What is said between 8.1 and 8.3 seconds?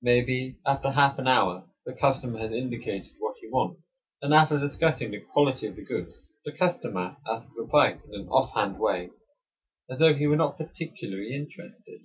in an